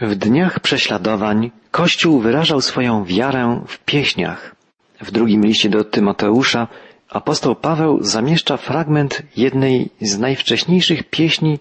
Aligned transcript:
W 0.00 0.14
dniach 0.14 0.60
prześladowań 0.60 1.50
Kościół 1.70 2.20
wyrażał 2.20 2.60
swoją 2.60 3.04
wiarę 3.04 3.64
w 3.66 3.78
pieśniach. 3.78 4.54
W 5.00 5.10
drugim 5.10 5.46
liście 5.46 5.68
do 5.68 5.84
Tymoteusza 5.84 6.68
apostoł 7.08 7.54
Paweł 7.54 7.98
zamieszcza 8.02 8.56
fragment 8.56 9.22
jednej 9.36 9.90
z 10.00 10.18
najwcześniejszych 10.18 11.10
pieśni 11.10 11.58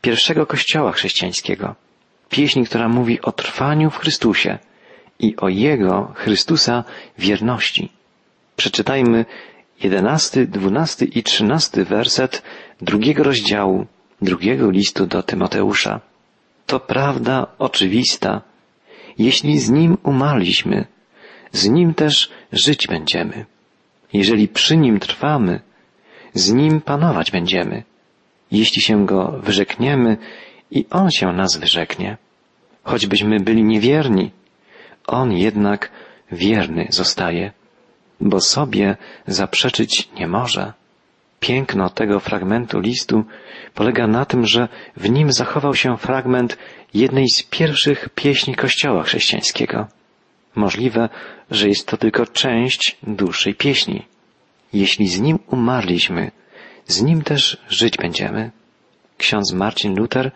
pierwszego 0.00 0.46
kościoła 0.46 0.92
chrześcijańskiego. 0.92 1.74
Pieśni, 2.30 2.66
która 2.66 2.88
mówi 2.88 3.22
o 3.22 3.32
trwaniu 3.32 3.90
w 3.90 3.98
Chrystusie 3.98 4.58
i 5.18 5.36
o 5.36 5.48
Jego, 5.48 6.12
Chrystusa, 6.14 6.84
wierności. 7.18 7.92
Przeczytajmy 8.56 9.24
jedenasty, 9.82 10.46
dwunasty 10.46 11.04
i 11.04 11.22
trzynasty 11.22 11.84
werset 11.84 12.42
drugiego 12.80 13.22
rozdziału 13.22 13.86
drugiego 14.22 14.70
listu 14.70 15.06
do 15.06 15.22
Tymoteusza. 15.22 16.00
To 16.72 16.80
prawda 16.80 17.46
oczywista. 17.58 18.40
Jeśli 19.18 19.58
z 19.58 19.70
Nim 19.70 19.98
umarliśmy, 20.02 20.86
z 21.52 21.68
Nim 21.68 21.94
też 21.94 22.30
żyć 22.52 22.86
będziemy. 22.86 23.46
Jeżeli 24.12 24.48
przy 24.48 24.76
Nim 24.76 25.00
trwamy, 25.00 25.60
z 26.34 26.52
Nim 26.52 26.80
panować 26.80 27.30
będziemy. 27.30 27.82
Jeśli 28.52 28.82
się 28.82 29.06
Go 29.06 29.40
wyrzekniemy 29.42 30.16
i 30.70 30.86
On 30.90 31.10
się 31.10 31.32
nas 31.32 31.56
wyrzeknie. 31.56 32.16
Choćbyśmy 32.84 33.40
byli 33.40 33.64
niewierni, 33.64 34.30
On 35.06 35.32
jednak 35.32 35.90
wierny 36.30 36.86
zostaje, 36.90 37.52
bo 38.20 38.40
sobie 38.40 38.96
zaprzeczyć 39.26 40.08
nie 40.18 40.28
może. 40.28 40.72
Piękno 41.42 41.90
tego 41.90 42.20
fragmentu 42.20 42.80
listu 42.80 43.24
polega 43.74 44.06
na 44.06 44.24
tym, 44.24 44.46
że 44.46 44.68
w 44.96 45.10
nim 45.10 45.32
zachował 45.32 45.74
się 45.74 45.96
fragment 45.96 46.58
jednej 46.94 47.28
z 47.28 47.42
pierwszych 47.42 48.08
pieśni 48.08 48.54
Kościoła 48.54 49.02
chrześcijańskiego. 49.02 49.86
Możliwe, 50.54 51.08
że 51.50 51.68
jest 51.68 51.86
to 51.86 51.96
tylko 51.96 52.26
część 52.26 52.96
dłuższej 53.02 53.54
pieśni. 53.54 54.06
Jeśli 54.72 55.08
z 55.08 55.20
nim 55.20 55.38
umarliśmy, 55.46 56.30
z 56.86 57.02
nim 57.02 57.22
też 57.22 57.58
żyć 57.68 57.96
będziemy. 57.96 58.50
Ksiądz 59.18 59.52
Marcin 59.52 59.96
Luther 59.96 60.30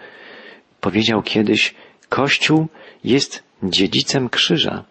powiedział 0.81 1.23
kiedyś, 1.23 1.75
Kościół 2.09 2.67
jest 3.05 3.43
dziedzicem 3.63 4.29
krzyża. 4.29 4.85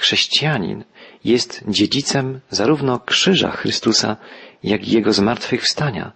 Chrześcijanin 0.00 0.84
jest 1.24 1.64
dziedzicem 1.68 2.40
zarówno 2.50 2.98
krzyża 2.98 3.50
Chrystusa, 3.50 4.16
jak 4.62 4.88
i 4.88 4.92
Jego 4.92 5.12
zmartwychwstania. 5.12 6.12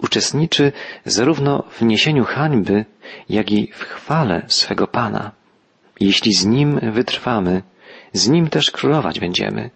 Uczestniczy 0.00 0.72
zarówno 1.04 1.64
w 1.70 1.82
niesieniu 1.82 2.24
hańby, 2.24 2.84
jak 3.28 3.50
i 3.50 3.72
w 3.72 3.82
chwale 3.82 4.42
swego 4.46 4.86
Pana. 4.86 5.32
Jeśli 6.00 6.34
z 6.34 6.46
Nim 6.46 6.80
wytrwamy, 6.92 7.62
z 8.12 8.28
Nim 8.28 8.48
też 8.48 8.70
królować 8.70 9.20
będziemy. 9.20 9.70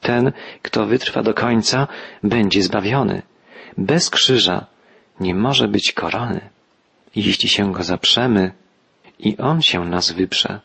Ten, 0.00 0.32
kto 0.62 0.86
wytrwa 0.86 1.22
do 1.22 1.34
końca, 1.34 1.86
będzie 2.22 2.62
zbawiony. 2.62 3.22
Bez 3.76 4.10
krzyża 4.10 4.66
nie 5.20 5.34
może 5.34 5.68
być 5.68 5.92
korony. 5.92 6.40
Jeśli 7.16 7.48
się 7.48 7.72
Go 7.72 7.82
zaprzemy 7.82 8.52
i 9.18 9.36
On 9.36 9.62
się 9.62 9.84
nas 9.84 10.12
wyprze. 10.12 10.60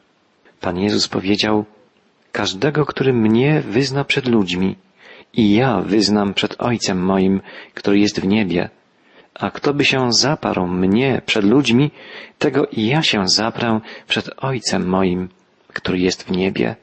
Pan 0.61 0.79
Jezus 0.79 1.07
powiedział, 1.07 1.65
każdego, 2.33 2.85
który 2.85 3.13
mnie 3.13 3.61
wyzna 3.61 4.03
przed 4.03 4.27
ludźmi, 4.27 4.75
i 5.33 5.55
ja 5.55 5.81
wyznam 5.81 6.33
przed 6.33 6.55
Ojcem 6.61 7.05
moim, 7.05 7.41
który 7.73 7.99
jest 7.99 8.21
w 8.21 8.27
niebie. 8.27 8.69
A 9.33 9.51
kto 9.51 9.73
by 9.73 9.85
się 9.85 10.13
zaparł 10.13 10.67
mnie 10.67 11.21
przed 11.25 11.45
ludźmi, 11.45 11.91
tego 12.37 12.65
i 12.65 12.85
ja 12.85 13.01
się 13.01 13.27
zaprę 13.27 13.79
przed 14.07 14.29
Ojcem 14.37 14.87
moim, 14.87 15.29
który 15.67 15.99
jest 15.99 16.23
w 16.23 16.31
niebie. 16.31 16.75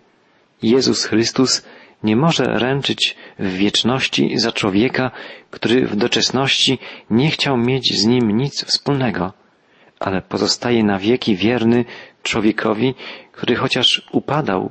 Jezus 0.63 1.05
Chrystus 1.05 1.67
nie 2.03 2.17
może 2.17 2.45
ręczyć 2.45 3.17
w 3.39 3.53
wieczności 3.53 4.39
za 4.39 4.53
człowieka, 4.53 5.11
który 5.51 5.87
w 5.87 5.97
doczesności 5.97 6.79
nie 7.11 7.31
chciał 7.31 7.57
mieć 7.57 7.99
z 7.99 8.07
nim 8.07 8.37
nic 8.37 8.65
wspólnego, 8.65 9.33
ale 10.01 10.23
pozostaje 10.23 10.85
na 10.85 10.99
wieki 10.99 11.37
wierny 11.37 11.85
człowiekowi, 12.23 12.95
który 13.33 13.57
chociaż 13.57 14.09
upadał, 14.13 14.71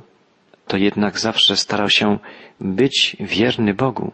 to 0.70 0.76
jednak 0.76 1.18
zawsze 1.18 1.56
starał 1.56 1.90
się 1.90 2.18
być 2.60 3.16
wierny 3.20 3.74
Bogu. 3.74 4.12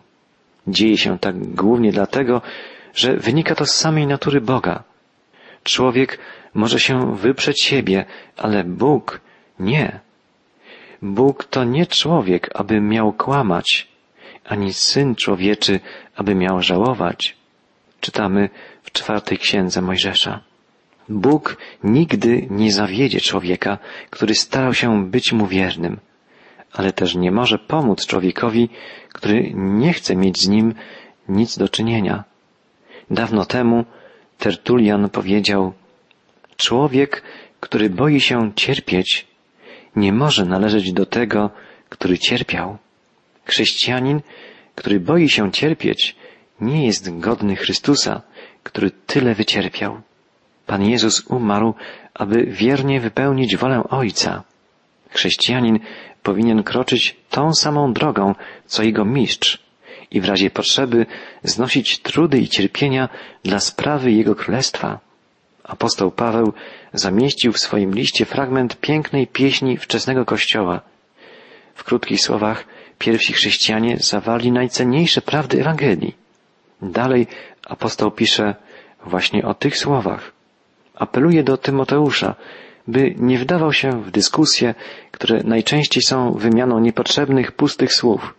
Dzieje 0.67 0.99
się 0.99 1.19
tak 1.19 1.47
głównie 1.55 1.93
dlatego, 1.93 2.43
że 2.95 3.17
wynika 3.17 3.55
to 3.55 3.67
z 3.67 3.75
samej 3.75 4.07
natury 4.07 4.41
Boga. 4.41 4.83
Człowiek 5.63 6.19
może 6.55 6.81
się 6.81 7.17
wyprzeć 7.17 7.63
siebie, 7.63 8.05
ale 8.37 8.65
Bóg 8.65 9.21
nie. 9.61 10.01
Bóg 11.03 11.45
to 11.45 11.65
nie 11.65 11.87
człowiek, 11.87 12.51
aby 12.55 12.81
miał 12.81 13.13
kłamać, 13.13 13.89
ani 14.45 14.73
syn 14.73 15.15
człowieczy, 15.15 15.81
aby 16.15 16.35
miał 16.35 16.63
żałować. 16.63 17.37
Czytamy 18.01 18.49
w 18.83 18.93
czwartej 18.93 19.39
księdze 19.39 19.83
Mojżesza. 19.83 20.41
Bóg 21.09 21.57
nigdy 21.85 22.47
nie 22.51 22.73
zawiedzie 22.73 23.21
człowieka, 23.21 23.79
który 24.11 24.35
starał 24.35 24.75
się 24.75 25.05
być 25.05 25.33
mu 25.33 25.47
wiernym 25.47 26.01
ale 26.73 26.93
też 26.93 27.15
nie 27.15 27.31
może 27.31 27.59
pomóc 27.59 28.07
człowiekowi, 28.07 28.69
który 29.13 29.53
nie 29.55 29.93
chce 29.93 30.17
mieć 30.17 30.43
z 30.43 30.49
nim 30.49 30.75
nic 31.29 31.59
do 31.59 31.69
czynienia. 31.69 32.25
Dawno 33.11 33.45
temu 33.45 33.85
Tertulian 34.39 35.09
powiedział, 35.11 35.73
człowiek, 36.57 37.23
który 37.61 37.91
boi 37.91 38.21
się 38.21 38.53
cierpieć, 38.55 39.27
nie 39.97 40.13
może 40.13 40.45
należeć 40.45 40.93
do 40.93 41.07
tego, 41.07 41.51
który 41.89 42.19
cierpiał. 42.19 42.79
Chrześcijanin, 43.45 44.21
który 44.75 45.01
boi 45.01 45.29
się 45.29 45.53
cierpieć, 45.53 46.17
nie 46.61 46.87
jest 46.87 47.19
godny 47.19 47.57
Chrystusa, 47.57 48.23
który 48.63 48.91
tyle 48.91 49.35
wycierpiał. 49.35 50.01
Pan 50.67 50.83
Jezus 50.83 51.27
umarł, 51.27 51.75
aby 52.15 52.47
wiernie 52.47 53.01
wypełnić 53.01 53.57
wolę 53.57 53.83
Ojca. 53.89 54.43
Chrześcijanin 55.11 55.79
powinien 56.27 56.63
kroczyć 56.63 57.17
tą 57.31 57.55
samą 57.55 57.93
drogą, 57.93 58.35
co 58.67 58.83
jego 58.83 59.05
mistrz 59.05 59.59
i 60.11 60.21
w 60.21 60.25
razie 60.25 60.51
potrzeby 60.51 61.07
znosić 61.43 61.99
trudy 61.99 62.39
i 62.39 62.49
cierpienia 62.49 63.09
dla 63.45 63.61
sprawy 63.61 64.13
Jego 64.13 64.35
Królestwa. 64.35 64.99
Apostoł 65.65 66.11
Paweł 66.11 66.53
zamieścił 66.93 67.53
w 67.53 67.59
swoim 67.59 67.95
liście 67.95 68.25
fragment 68.25 68.81
pięknej 68.81 69.27
pieśni 69.27 69.77
wczesnego 69.77 70.25
Kościoła. 70.25 70.81
W 71.75 71.85
krótkich 71.85 72.21
słowach 72.21 72.65
pierwsi 72.99 73.33
chrześcijanie 73.33 73.97
zawali 73.97 74.53
najcenniejsze 74.53 75.21
prawdy 75.23 75.61
Ewangelii. 75.61 76.15
Dalej 76.83 77.27
apostoł 77.67 78.11
pisze 78.11 78.55
właśnie 79.07 79.45
o 79.45 79.55
tych 79.55 79.79
słowach. 79.79 80.33
Apeluje 80.95 81.43
do 81.43 81.57
Tymoteusza, 81.57 82.35
by 82.89 83.15
nie 83.19 83.39
wdawał 83.39 83.73
się 83.73 84.03
w 84.03 84.11
dyskusje, 84.11 84.75
które 85.13 85.41
najczęściej 85.45 86.03
są 86.03 86.33
wymianą 86.33 86.79
niepotrzebnych, 86.79 87.53
pustych 87.53 87.95
słów. 87.95 88.35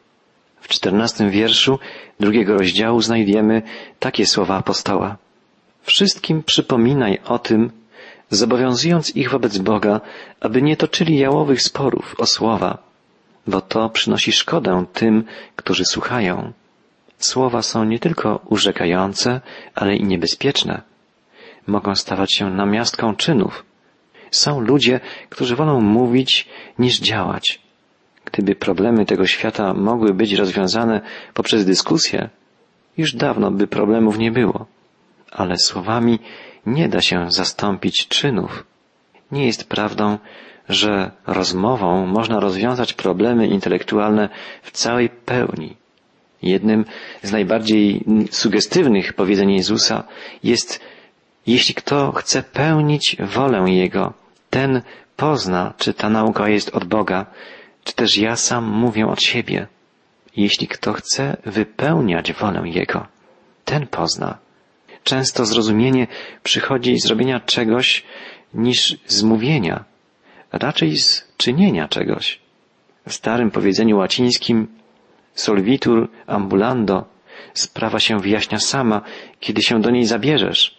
W 0.61 0.67
czternastym 0.67 1.29
wierszu 1.29 1.79
drugiego 2.19 2.57
rozdziału 2.57 3.01
znajdziemy 3.01 3.61
takie 3.99 4.25
słowa 4.25 4.55
apostoła. 4.55 5.17
Wszystkim 5.83 6.43
przypominaj 6.43 7.19
o 7.25 7.39
tym, 7.39 7.71
zobowiązując 8.29 9.15
ich 9.15 9.29
wobec 9.29 9.57
Boga, 9.57 10.01
aby 10.39 10.61
nie 10.61 10.77
toczyli 10.77 11.17
jałowych 11.17 11.61
sporów 11.61 12.15
o 12.17 12.25
słowa, 12.25 12.77
bo 13.47 13.61
to 13.61 13.89
przynosi 13.89 14.31
szkodę 14.31 14.85
tym, 14.93 15.23
którzy 15.55 15.85
słuchają. 15.85 16.53
Słowa 17.17 17.61
są 17.61 17.83
nie 17.83 17.99
tylko 17.99 18.39
urzekające, 18.45 19.41
ale 19.75 19.95
i 19.95 20.03
niebezpieczne. 20.03 20.81
Mogą 21.67 21.95
stawać 21.95 22.33
się 22.33 22.49
namiastką 22.49 23.15
czynów, 23.15 23.63
są 24.31 24.59
ludzie, 24.59 24.99
którzy 25.29 25.55
wolą 25.55 25.81
mówić 25.81 26.47
niż 26.79 26.99
działać. 26.99 27.59
Gdyby 28.25 28.55
problemy 28.55 29.05
tego 29.05 29.27
świata 29.27 29.73
mogły 29.73 30.13
być 30.13 30.33
rozwiązane 30.33 31.01
poprzez 31.33 31.65
dyskusję, 31.65 32.29
już 32.97 33.13
dawno 33.13 33.51
by 33.51 33.67
problemów 33.67 34.17
nie 34.17 34.31
było. 34.31 34.65
Ale 35.31 35.57
słowami 35.57 36.19
nie 36.65 36.89
da 36.89 37.01
się 37.01 37.25
zastąpić 37.31 38.07
czynów. 38.07 38.65
Nie 39.31 39.45
jest 39.45 39.69
prawdą, 39.69 40.17
że 40.69 41.11
rozmową 41.27 42.05
można 42.05 42.39
rozwiązać 42.39 42.93
problemy 42.93 43.47
intelektualne 43.47 44.29
w 44.61 44.71
całej 44.71 45.09
pełni. 45.09 45.75
Jednym 46.41 46.85
z 47.23 47.31
najbardziej 47.31 48.03
sugestywnych 48.31 49.13
powiedzeń 49.13 49.51
Jezusa 49.51 50.03
jest 50.43 50.81
jeśli 51.47 51.75
kto 51.75 52.11
chce 52.11 52.43
pełnić 52.43 53.17
wolę 53.19 53.65
Jego, 53.67 54.13
ten 54.49 54.81
pozna, 55.15 55.73
czy 55.77 55.93
ta 55.93 56.09
nauka 56.09 56.49
jest 56.49 56.75
od 56.75 56.85
Boga, 56.85 57.25
czy 57.83 57.93
też 57.93 58.17
ja 58.17 58.35
sam 58.35 58.65
mówię 58.65 59.07
od 59.07 59.21
siebie. 59.21 59.67
Jeśli 60.35 60.67
kto 60.67 60.93
chce 60.93 61.37
wypełniać 61.45 62.33
wolę 62.33 62.61
Jego, 62.65 63.07
ten 63.65 63.87
pozna. 63.87 64.37
Często 65.03 65.45
zrozumienie 65.45 66.07
przychodzi 66.43 66.99
z 66.99 67.05
robienia 67.05 67.39
czegoś, 67.39 68.03
niż 68.53 68.97
z 69.05 69.23
mówienia, 69.23 69.83
raczej 70.51 70.97
z 70.97 71.27
czynienia 71.37 71.87
czegoś. 71.87 72.39
W 73.07 73.13
starym 73.13 73.51
powiedzeniu 73.51 73.97
łacińskim 73.97 74.67
solvitur 75.33 76.09
ambulando 76.27 77.05
sprawa 77.53 77.99
się 77.99 78.19
wyjaśnia 78.19 78.59
sama, 78.59 79.01
kiedy 79.39 79.61
się 79.61 79.81
do 79.81 79.89
niej 79.89 80.05
zabierzesz. 80.05 80.76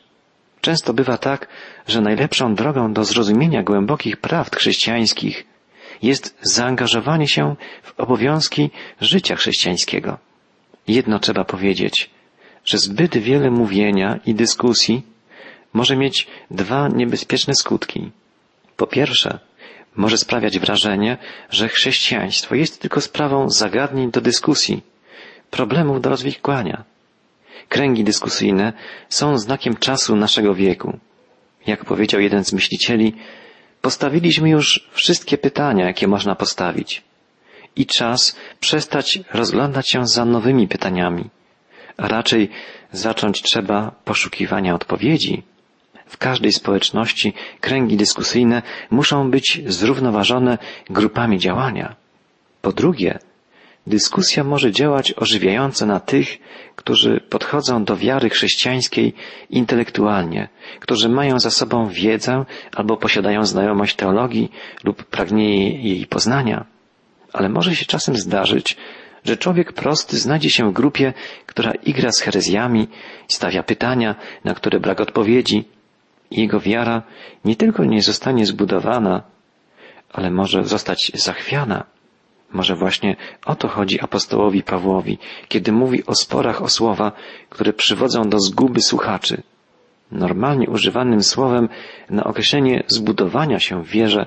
Często 0.60 0.94
bywa 0.94 1.18
tak, 1.18 1.48
że 1.86 2.00
najlepszą 2.00 2.54
drogą 2.54 2.92
do 2.92 3.04
zrozumienia 3.04 3.62
głębokich 3.62 4.16
prawd 4.16 4.56
chrześcijańskich 4.56 5.46
jest 6.02 6.38
zaangażowanie 6.42 7.28
się 7.28 7.56
w 7.82 8.00
obowiązki 8.00 8.70
życia 9.00 9.36
chrześcijańskiego. 9.36 10.18
Jedno 10.88 11.18
trzeba 11.18 11.44
powiedzieć, 11.44 12.10
że 12.64 12.78
zbyt 12.78 13.18
wiele 13.18 13.50
mówienia 13.50 14.18
i 14.26 14.34
dyskusji 14.34 15.02
może 15.72 15.96
mieć 15.96 16.26
dwa 16.50 16.88
niebezpieczne 16.88 17.54
skutki. 17.54 18.10
Po 18.76 18.86
pierwsze, 18.86 19.38
może 19.96 20.18
sprawiać 20.18 20.58
wrażenie, 20.58 21.18
że 21.50 21.68
chrześcijaństwo 21.68 22.54
jest 22.54 22.80
tylko 22.80 23.00
sprawą 23.00 23.50
zagadnień 23.50 24.10
do 24.10 24.20
dyskusji, 24.20 24.82
problemów 25.50 26.00
do 26.00 26.10
rozwikłania. 26.10 26.84
Kręgi 27.68 28.04
dyskusyjne 28.04 28.72
są 29.08 29.38
znakiem 29.38 29.76
czasu 29.76 30.16
naszego 30.16 30.54
wieku. 30.54 30.98
Jak 31.66 31.84
powiedział 31.84 32.20
jeden 32.20 32.44
z 32.44 32.52
myślicieli, 32.52 33.14
postawiliśmy 33.82 34.50
już 34.50 34.88
wszystkie 34.92 35.38
pytania, 35.38 35.86
jakie 35.86 36.08
można 36.08 36.34
postawić. 36.34 37.02
I 37.76 37.86
czas 37.86 38.36
przestać 38.60 39.20
rozglądać 39.32 39.90
się 39.90 40.06
za 40.06 40.24
nowymi 40.24 40.68
pytaniami, 40.68 41.24
a 41.96 42.08
raczej 42.08 42.50
zacząć 42.92 43.42
trzeba 43.42 43.92
poszukiwania 44.04 44.74
odpowiedzi. 44.74 45.42
W 46.06 46.16
każdej 46.16 46.52
społeczności 46.52 47.34
kręgi 47.60 47.96
dyskusyjne 47.96 48.62
muszą 48.90 49.30
być 49.30 49.60
zrównoważone 49.66 50.58
grupami 50.90 51.38
działania. 51.38 51.96
Po 52.62 52.72
drugie, 52.72 53.18
dyskusja 53.88 54.44
może 54.44 54.72
działać 54.72 55.14
ożywiająco 55.16 55.86
na 55.86 56.00
tych, 56.00 56.38
którzy 56.76 57.20
podchodzą 57.20 57.84
do 57.84 57.96
wiary 57.96 58.30
chrześcijańskiej 58.30 59.14
intelektualnie, 59.50 60.48
którzy 60.80 61.08
mają 61.08 61.38
za 61.38 61.50
sobą 61.50 61.88
wiedzę 61.88 62.44
albo 62.76 62.96
posiadają 62.96 63.44
znajomość 63.44 63.96
teologii 63.96 64.50
lub 64.84 65.04
pragnienie 65.04 65.82
jej 65.82 66.06
poznania. 66.06 66.66
Ale 67.32 67.48
może 67.48 67.76
się 67.76 67.86
czasem 67.86 68.16
zdarzyć, 68.16 68.76
że 69.24 69.36
człowiek 69.36 69.72
prosty 69.72 70.18
znajdzie 70.18 70.50
się 70.50 70.70
w 70.70 70.72
grupie, 70.72 71.12
która 71.46 71.72
igra 71.72 72.12
z 72.12 72.20
herezjami, 72.20 72.88
stawia 73.28 73.62
pytania, 73.62 74.14
na 74.44 74.54
które 74.54 74.80
brak 74.80 75.00
odpowiedzi. 75.00 75.64
Jego 76.30 76.60
wiara 76.60 77.02
nie 77.44 77.56
tylko 77.56 77.84
nie 77.84 78.02
zostanie 78.02 78.46
zbudowana, 78.46 79.22
ale 80.12 80.30
może 80.30 80.64
zostać 80.64 81.12
zachwiana. 81.14 81.97
Może 82.52 82.76
właśnie 82.76 83.16
o 83.46 83.54
to 83.54 83.68
chodzi 83.68 84.00
apostołowi 84.00 84.62
Pawłowi, 84.62 85.18
kiedy 85.48 85.72
mówi 85.72 86.06
o 86.06 86.14
sporach 86.14 86.62
o 86.62 86.68
słowa, 86.68 87.12
które 87.50 87.72
przywodzą 87.72 88.22
do 88.28 88.40
zguby 88.40 88.80
słuchaczy. 88.80 89.42
Normalnie 90.12 90.68
używanym 90.68 91.22
słowem 91.22 91.68
na 92.10 92.24
określenie 92.24 92.84
zbudowania 92.86 93.60
się 93.60 93.82
w 93.82 93.88
wierze 93.88 94.26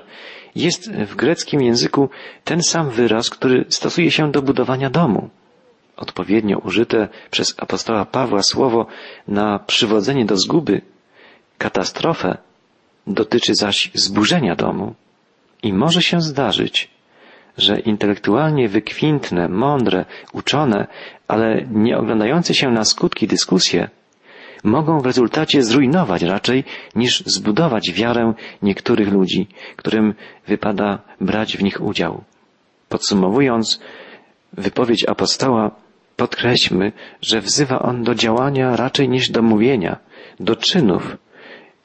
jest 0.54 0.92
w 0.92 1.16
greckim 1.16 1.62
języku 1.62 2.08
ten 2.44 2.62
sam 2.62 2.90
wyraz, 2.90 3.30
który 3.30 3.64
stosuje 3.68 4.10
się 4.10 4.32
do 4.32 4.42
budowania 4.42 4.90
domu. 4.90 5.30
Odpowiednio 5.96 6.58
użyte 6.58 7.08
przez 7.30 7.54
apostoła 7.58 8.04
Pawła 8.04 8.42
słowo 8.42 8.86
na 9.28 9.58
przywodzenie 9.58 10.24
do 10.24 10.36
zguby, 10.36 10.80
katastrofę, 11.58 12.38
dotyczy 13.06 13.54
zaś 13.54 13.90
zburzenia 13.94 14.56
domu. 14.56 14.94
I 15.62 15.72
może 15.72 16.02
się 16.02 16.20
zdarzyć, 16.20 16.90
że 17.58 17.80
intelektualnie 17.80 18.68
wykwintne, 18.68 19.48
mądre, 19.48 20.04
uczone, 20.32 20.86
ale 21.28 21.66
nie 21.70 21.98
oglądające 21.98 22.54
się 22.54 22.70
na 22.70 22.84
skutki 22.84 23.26
dyskusje, 23.26 23.88
mogą 24.64 25.00
w 25.00 25.06
rezultacie 25.06 25.62
zrujnować 25.62 26.22
raczej 26.22 26.64
niż 26.94 27.20
zbudować 27.26 27.92
wiarę 27.92 28.34
niektórych 28.62 29.12
ludzi, 29.12 29.48
którym 29.76 30.14
wypada 30.46 30.98
brać 31.20 31.56
w 31.56 31.62
nich 31.62 31.80
udział. 31.80 32.24
Podsumowując, 32.88 33.80
wypowiedź 34.52 35.04
apostoła 35.08 35.70
podkreślmy, 36.16 36.92
że 37.20 37.40
wzywa 37.40 37.78
on 37.78 38.02
do 38.04 38.14
działania 38.14 38.76
raczej 38.76 39.08
niż 39.08 39.30
do 39.30 39.42
mówienia, 39.42 39.96
do 40.40 40.56
czynów 40.56 41.16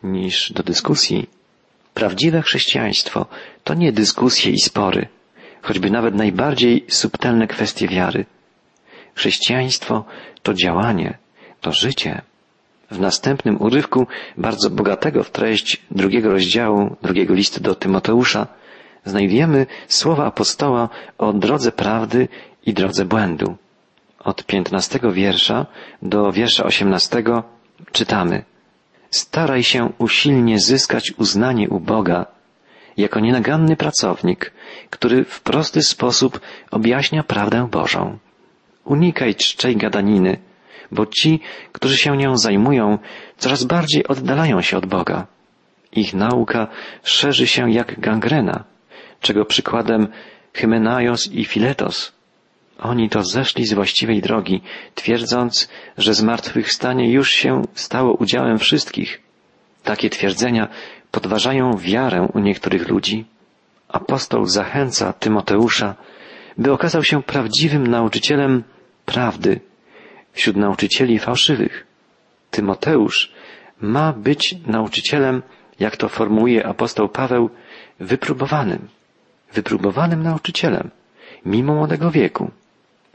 niż 0.04 0.52
do 0.52 0.64
dyskusji. 0.64 1.30
Prawdziwe 1.94 2.42
chrześcijaństwo 2.42 3.26
to 3.64 3.74
nie 3.74 3.92
dyskusje 3.92 4.52
i 4.52 4.60
spory, 4.60 5.08
choćby 5.62 5.92
nawet 5.92 6.16
najbardziej 6.16 6.86
subtelne 6.88 7.48
kwestie 7.48 7.88
wiary. 7.88 8.26
Chrześcijaństwo 9.16 10.06
to 10.44 10.54
działanie, 10.54 11.18
to 11.62 11.72
życie. 11.72 12.22
W 12.92 13.00
następnym 13.00 13.62
urywku, 13.62 14.08
bardzo 14.38 14.70
bogatego 14.70 15.24
w 15.24 15.32
treść 15.32 15.82
drugiego 15.92 16.32
rozdziału, 16.32 16.96
drugiego 17.02 17.34
listu 17.34 17.62
do 17.62 17.76
Tymoteusza, 17.76 18.48
znajdujemy 19.06 19.66
słowa 19.88 20.26
apostoła 20.26 20.90
o 21.18 21.34
drodze 21.34 21.72
prawdy 21.72 22.28
i 22.66 22.74
drodze 22.74 23.06
błędu. 23.06 23.56
Od 24.20 24.46
piętnastego 24.46 25.12
wiersza 25.12 25.66
do 26.02 26.32
wiersza 26.32 26.64
osiemnastego 26.64 27.44
czytamy 27.92 28.44
Staraj 29.12 29.64
się 29.64 29.90
usilnie 29.98 30.60
zyskać 30.60 31.14
uznanie 31.18 31.70
u 31.70 31.80
Boga 31.80 32.26
jako 32.98 33.20
nienaganny 33.20 33.76
pracownik, 33.76 34.52
który 34.90 35.24
w 35.24 35.42
prosty 35.42 35.82
sposób 35.82 36.40
objaśnia 36.72 37.24
prawdę 37.24 37.68
Bożą. 37.72 38.18
Unikaj 38.86 39.36
czczej 39.36 39.76
gadaniny, 39.76 40.38
bo 40.92 41.06
ci, 41.06 41.40
którzy 41.72 41.98
się 41.98 42.18
nią 42.18 42.38
zajmują, 42.38 42.98
coraz 43.38 43.64
bardziej 43.64 44.08
oddalają 44.08 44.62
się 44.62 44.78
od 44.78 44.86
Boga. 44.86 45.28
Ich 45.92 46.14
nauka 46.14 46.68
szerzy 47.04 47.48
się 47.48 47.72
jak 47.72 48.00
gangrena, 48.00 48.64
czego 49.22 49.46
przykładem 49.46 50.08
Hymenaios 50.54 51.32
i 51.32 51.46
Filetos. 51.46 52.12
Oni 52.80 53.10
to 53.10 53.24
zeszli 53.24 53.66
z 53.66 53.74
właściwej 53.74 54.22
drogi, 54.22 54.62
twierdząc, 54.96 55.70
że 55.98 56.14
zmartwychwstanie 56.14 57.12
już 57.12 57.32
się 57.32 57.62
stało 57.74 58.14
udziałem 58.14 58.58
wszystkich. 58.58 59.22
Takie 59.84 60.10
twierdzenia 60.10 60.68
podważają 61.12 61.78
wiarę 61.78 62.28
u 62.34 62.40
niektórych 62.40 62.90
ludzi. 62.90 63.26
Apostoł 63.88 64.46
zachęca 64.46 65.14
Tymoteusza, 65.14 65.96
by 66.58 66.72
okazał 66.72 67.04
się 67.04 67.24
prawdziwym 67.24 67.88
nauczycielem 67.88 68.64
prawdy 69.06 69.60
wśród 70.34 70.56
nauczycieli 70.56 71.20
fałszywych. 71.20 71.88
Tymoteusz 72.52 73.32
ma 73.82 74.14
być 74.14 74.56
nauczycielem, 74.66 75.42
jak 75.80 75.98
to 75.98 76.10
formułuje 76.10 76.68
apostoł 76.68 77.10
Paweł, 77.10 77.50
wypróbowanym. 78.00 78.88
Wypróbowanym 79.54 80.24
nauczycielem, 80.24 80.90
mimo 81.46 81.76
młodego 81.76 82.12
wieku. 82.12 82.52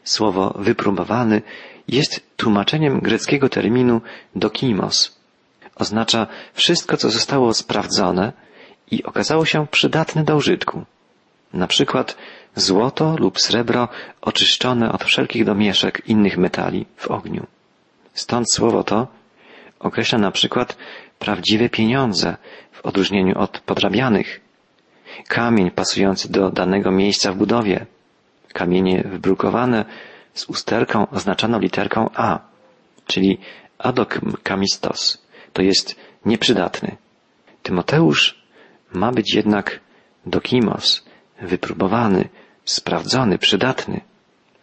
Słowo 0.05 0.55
wypróbowany 0.59 1.43
jest 1.89 2.37
tłumaczeniem 2.37 3.01
greckiego 3.01 3.49
terminu 3.49 4.01
dokimos. 4.37 5.22
Oznacza 5.75 6.27
wszystko, 6.55 6.97
co 6.97 7.11
zostało 7.11 7.55
sprawdzone 7.55 8.33
i 8.91 9.03
okazało 9.03 9.45
się 9.45 9.67
przydatne 9.67 10.25
do 10.25 10.37
użytku. 10.37 10.85
Na 11.53 11.67
przykład 11.67 12.17
złoto 12.57 13.17
lub 13.17 13.41
srebro 13.41 13.89
oczyszczone 14.21 14.93
od 14.93 15.05
wszelkich 15.05 15.45
domieszek 15.45 16.03
innych 16.07 16.39
metali 16.39 16.87
w 16.97 17.11
ogniu. 17.11 17.47
Stąd 18.15 18.53
słowo 18.53 18.85
to 18.85 19.07
określa 19.81 20.19
na 20.19 20.31
przykład 20.31 20.77
prawdziwe 21.19 21.69
pieniądze 21.69 22.37
w 22.73 22.87
odróżnieniu 22.87 23.39
od 23.39 23.61
podrabianych, 23.61 24.41
kamień 25.29 25.71
pasujący 25.71 26.33
do 26.33 26.51
danego 26.51 26.91
miejsca 26.91 27.33
w 27.33 27.37
budowie, 27.37 27.87
kamienie 28.53 29.03
wybrukowane 29.07 29.85
z 30.35 30.45
usterką 30.45 31.11
oznaczoną 31.11 31.59
literką 31.59 32.11
A, 32.15 32.39
czyli 33.07 33.39
adok 33.79 34.21
kamistos, 34.43 35.22
to 35.53 35.63
jest 35.63 35.97
nieprzydatny. 36.25 36.97
Tymoteusz 37.63 38.43
ma 38.93 39.13
być 39.13 39.35
jednak 39.35 39.81
dokimos, 40.27 41.05
wypróbowany, 41.43 42.29
sprawdzony, 42.65 43.39
przydatny, 43.39 44.01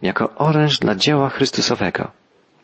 jako 0.02 0.36
oręż 0.36 0.80
dla 0.80 0.96
dzieła 0.96 1.30
Chrystusowego, 1.30 2.12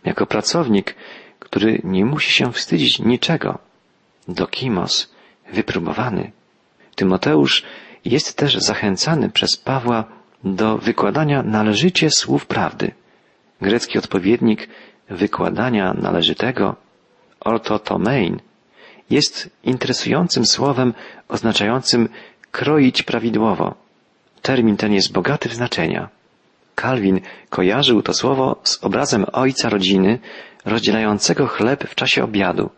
jako 0.06 0.26
pracownik, 0.26 0.96
który 1.40 1.82
nie 1.84 2.06
musi 2.06 2.32
się 2.32 2.52
wstydzić 2.52 3.00
niczego. 3.00 3.60
Dokimos, 4.28 5.14
wypróbowany. 5.54 6.32
Tymoteusz 6.96 7.64
jest 8.06 8.38
też 8.38 8.56
zachęcany 8.56 9.30
przez 9.30 9.58
Pawła 9.58 10.04
do 10.44 10.78
wykładania 10.78 11.44
należycie 11.44 12.10
słów 12.12 12.46
prawdy. 12.46 12.92
Grecki 13.62 13.98
odpowiednik 13.98 14.70
wykładania 15.10 15.94
należytego, 15.94 16.76
ortotomein, 17.40 18.40
jest 19.10 19.50
interesującym 19.64 20.46
słowem 20.46 20.94
oznaczającym 21.28 22.10
kroić 22.52 23.04
prawidłowo. 23.04 23.74
Termin 24.42 24.78
ten 24.78 24.94
jest 24.94 25.12
bogaty 25.12 25.50
w 25.50 25.54
znaczenia. 25.54 26.10
Kalwin 26.76 27.20
kojarzył 27.50 28.02
to 28.02 28.14
słowo 28.14 28.56
z 28.64 28.84
obrazem 28.84 29.26
ojca 29.34 29.70
rodziny 29.70 30.20
rozdzielającego 30.66 31.48
chleb 31.48 31.84
w 31.84 31.96
czasie 31.96 32.24
obiadu, 32.24 32.70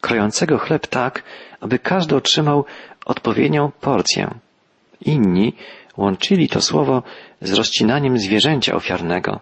krojącego 0.00 0.58
chleb 0.58 0.86
tak, 0.86 1.22
aby 1.60 1.78
każdy 1.78 2.16
otrzymał 2.16 2.64
odpowiednią 3.06 3.70
porcję. 3.80 4.34
Inni 5.00 5.52
łączyli 5.96 6.48
to 6.48 6.60
słowo 6.60 7.02
z 7.40 7.52
rozcinaniem 7.52 8.18
zwierzęcia 8.18 8.74
ofiarnego, 8.74 9.40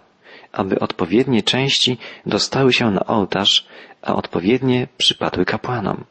aby 0.52 0.78
odpowiednie 0.81 1.43
części 1.43 1.99
dostały 2.26 2.73
się 2.73 2.90
na 2.90 3.07
ołtarz, 3.07 3.67
a 4.02 4.14
odpowiednie 4.14 4.88
przypadły 4.99 5.45
kapłanom. 5.45 6.05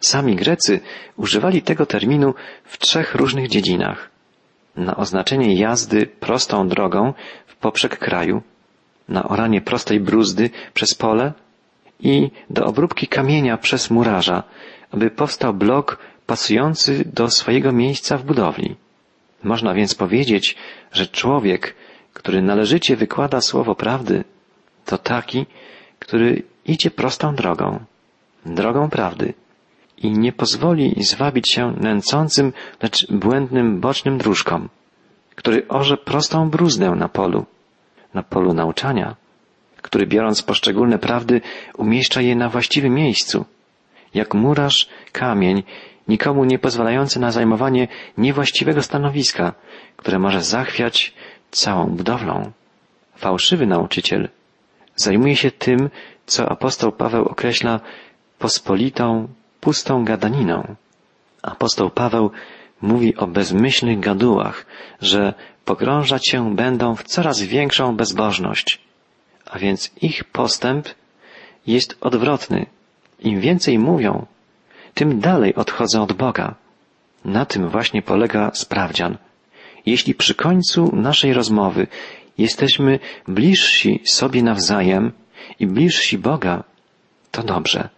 Sami 0.00 0.36
Grecy 0.36 0.80
używali 1.16 1.62
tego 1.62 1.86
terminu 1.86 2.34
w 2.64 2.78
trzech 2.78 3.14
różnych 3.14 3.48
dziedzinach. 3.48 4.10
Na 4.76 4.96
oznaczenie 4.96 5.54
jazdy 5.54 6.06
prostą 6.06 6.68
drogą 6.68 7.14
w 7.46 7.56
poprzek 7.56 7.98
kraju, 7.98 8.42
na 9.08 9.28
oranie 9.28 9.60
prostej 9.60 10.00
bruzdy 10.00 10.50
przez 10.74 10.94
pole 10.94 11.32
i 12.00 12.30
do 12.50 12.64
obróbki 12.64 13.06
kamienia 13.06 13.56
przez 13.56 13.90
murarza, 13.90 14.42
aby 14.90 15.10
powstał 15.10 15.54
blok 15.54 15.98
pasujący 16.26 17.04
do 17.12 17.30
swojego 17.30 17.72
miejsca 17.72 18.16
w 18.18 18.24
budowli. 18.24 18.76
Można 19.44 19.74
więc 19.74 19.94
powiedzieć, 19.94 20.56
że 20.92 21.06
człowiek, 21.06 21.74
który 22.16 22.42
należycie 22.42 22.96
wykłada 22.96 23.40
słowo 23.40 23.74
prawdy, 23.74 24.24
to 24.84 24.98
taki, 24.98 25.46
który 25.98 26.42
idzie 26.66 26.90
prostą 26.90 27.34
drogą, 27.34 27.80
drogą 28.46 28.90
prawdy 28.90 29.34
i 29.96 30.10
nie 30.10 30.32
pozwoli 30.32 30.94
zwabić 31.00 31.50
się 31.50 31.74
nęcącym, 31.80 32.52
lecz 32.82 33.12
błędnym 33.12 33.80
bocznym 33.80 34.18
dróżkom, 34.18 34.68
który 35.34 35.68
orze 35.68 35.96
prostą 35.96 36.50
bruzdę 36.50 36.90
na 36.90 37.08
polu, 37.08 37.44
na 38.14 38.22
polu 38.22 38.54
nauczania, 38.54 39.16
który 39.82 40.06
biorąc 40.06 40.42
poszczególne 40.42 40.98
prawdy 40.98 41.40
umieszcza 41.76 42.20
je 42.20 42.36
na 42.36 42.48
właściwym 42.48 42.94
miejscu, 42.94 43.44
jak 44.14 44.34
murarz 44.34 44.88
kamień, 45.12 45.62
nikomu 46.08 46.44
nie 46.44 46.58
pozwalający 46.58 47.20
na 47.20 47.30
zajmowanie 47.30 47.88
niewłaściwego 48.18 48.82
stanowiska, 48.82 49.54
które 49.96 50.18
może 50.18 50.42
zachwiać 50.42 51.14
całą 51.56 51.86
budowlą. 51.86 52.52
Fałszywy 53.16 53.66
nauczyciel 53.66 54.28
zajmuje 54.96 55.36
się 55.36 55.50
tym, 55.50 55.90
co 56.26 56.48
apostoł 56.48 56.92
Paweł 56.92 57.24
określa 57.24 57.80
pospolitą, 58.38 59.28
pustą 59.60 60.04
gadaniną. 60.04 60.74
Apostoł 61.42 61.90
Paweł 61.90 62.30
mówi 62.82 63.16
o 63.16 63.26
bezmyślnych 63.26 64.00
gadułach, 64.00 64.66
że 65.00 65.34
pogrążać 65.64 66.28
się 66.28 66.54
będą 66.54 66.96
w 66.96 67.02
coraz 67.02 67.42
większą 67.42 67.96
bezbożność. 67.96 68.80
A 69.46 69.58
więc 69.58 69.90
ich 70.02 70.24
postęp 70.24 70.88
jest 71.66 71.96
odwrotny. 72.00 72.66
Im 73.20 73.40
więcej 73.40 73.78
mówią, 73.78 74.26
tym 74.94 75.20
dalej 75.20 75.54
odchodzą 75.54 76.02
od 76.02 76.12
Boga. 76.12 76.54
Na 77.24 77.44
tym 77.46 77.68
właśnie 77.68 78.02
polega 78.02 78.50
sprawdzian. 78.54 79.16
Jeśli 79.86 80.14
przy 80.14 80.34
końcu 80.34 80.96
naszej 80.96 81.32
rozmowy 81.32 81.86
jesteśmy 82.38 82.98
bliżsi 83.28 84.00
sobie 84.04 84.42
nawzajem 84.42 85.12
i 85.60 85.66
bliżsi 85.66 86.18
Boga, 86.18 86.64
to 87.30 87.42
dobrze. 87.42 87.88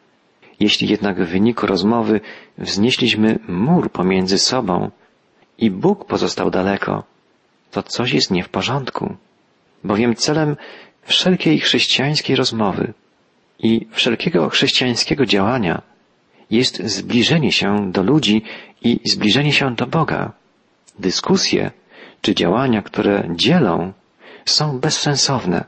Jeśli 0.61 0.89
jednak 0.89 1.25
w 1.25 1.29
wyniku 1.29 1.67
rozmowy 1.67 2.21
wznieśliśmy 2.59 3.39
mur 3.49 3.91
pomiędzy 3.91 4.39
sobą 4.39 4.91
i 5.59 5.71
Bóg 5.71 6.05
pozostał 6.05 6.51
daleko, 6.51 7.05
to 7.71 7.83
coś 7.83 8.13
jest 8.13 8.31
nie 8.31 8.45
w 8.45 8.49
porządku. 8.49 9.17
Bowiem 9.85 10.15
celem 10.15 10.57
wszelkiej 11.03 11.61
chrześcijańskiej 11.61 12.37
rozmowy 12.37 12.93
i 13.59 13.87
wszelkiego 13.91 14.49
chrześcijańskiego 14.49 15.27
działania 15.27 15.83
jest 16.51 16.83
zbliżenie 16.83 17.53
się 17.53 17.93
do 17.93 18.03
ludzi 18.03 18.43
i 18.83 19.01
zbliżenie 19.05 19.53
się 19.53 19.75
do 19.75 19.87
Boga. 19.87 20.33
Dyskusje 20.99 21.71
czy 22.21 22.35
działania, 22.35 22.83
które 22.83 23.25
dzielą, 23.35 23.93
są 24.45 24.79
bezsensowne 24.79 25.65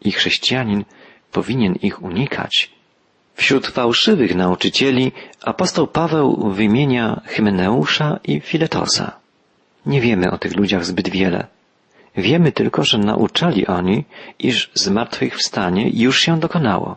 i 0.00 0.12
chrześcijanin 0.12 0.84
powinien 1.32 1.74
ich 1.74 2.02
unikać. 2.02 2.70
Wśród 3.34 3.66
fałszywych 3.66 4.34
nauczycieli 4.34 5.12
apostoł 5.42 5.86
Paweł 5.86 6.50
wymienia 6.50 7.20
Hymeneusza 7.24 8.20
i 8.24 8.40
Filetosa. 8.40 9.12
Nie 9.86 10.00
wiemy 10.00 10.30
o 10.30 10.38
tych 10.38 10.56
ludziach 10.56 10.84
zbyt 10.84 11.08
wiele. 11.08 11.46
Wiemy 12.16 12.52
tylko, 12.52 12.84
że 12.84 12.98
nauczali 12.98 13.66
oni, 13.66 14.04
iż 14.38 14.70
zmartwychwstanie 14.74 15.90
już 15.94 16.20
się 16.20 16.40
dokonało. 16.40 16.96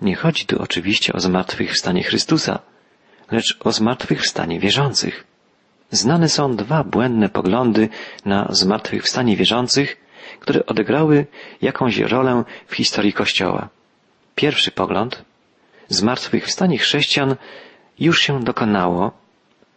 Nie 0.00 0.16
chodzi 0.16 0.46
tu 0.46 0.62
oczywiście 0.62 1.12
o 1.12 1.20
zmartwychwstanie 1.20 2.02
Chrystusa, 2.02 2.58
lecz 3.30 3.58
o 3.60 3.72
zmartwychwstanie 3.72 4.60
wierzących. 4.60 5.24
Znane 5.94 6.28
są 6.28 6.56
dwa 6.56 6.84
błędne 6.84 7.28
poglądy 7.28 7.88
na 8.24 8.48
zmartwychwstanie 8.50 9.36
wierzących, 9.36 9.96
które 10.40 10.66
odegrały 10.66 11.26
jakąś 11.62 11.98
rolę 11.98 12.44
w 12.66 12.74
historii 12.74 13.12
Kościoła. 13.12 13.68
Pierwszy 14.34 14.70
pogląd 14.70 15.24
zmartwychwstanie 15.88 16.78
chrześcijan 16.78 17.36
już 17.98 18.20
się 18.20 18.44
dokonało 18.44 19.12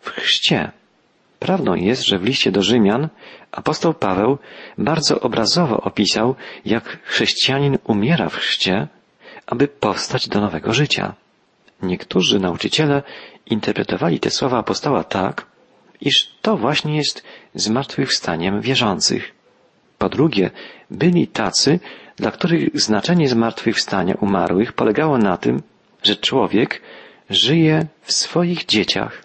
w 0.01 0.09
chrzcie. 0.09 0.71
Prawdą 1.39 1.75
jest, 1.75 2.05
że 2.05 2.19
w 2.19 2.23
liście 2.23 2.51
do 2.51 2.61
Rzymian 2.61 3.07
apostoł 3.51 3.93
Paweł 3.93 4.37
bardzo 4.77 5.19
obrazowo 5.19 5.81
opisał, 5.81 6.35
jak 6.65 6.99
chrześcijanin 7.03 7.77
umiera 7.83 8.29
w 8.29 8.35
chrzcie, 8.35 8.87
aby 9.47 9.67
powstać 9.67 10.27
do 10.29 10.41
nowego 10.41 10.73
życia. 10.73 11.13
Niektórzy 11.81 12.39
nauczyciele 12.39 13.03
interpretowali 13.45 14.19
te 14.19 14.29
słowa 14.29 14.57
apostoła 14.57 15.03
tak, 15.03 15.56
iż 16.01 16.31
to 16.41 16.57
właśnie 16.57 16.97
jest 16.97 17.23
zmartwychwstaniem 17.55 18.61
wierzących. 18.61 19.31
Po 19.97 20.09
drugie, 20.09 20.49
byli 20.91 21.27
tacy, 21.27 21.79
dla 22.15 22.31
których 22.31 22.69
znaczenie 22.73 23.29
zmartwychwstania 23.29 24.15
umarłych 24.21 24.73
polegało 24.73 25.17
na 25.17 25.37
tym, 25.37 25.61
że 26.03 26.15
człowiek 26.15 26.81
żyje 27.29 27.87
w 28.01 28.11
swoich 28.13 28.65
dzieciach. 28.65 29.23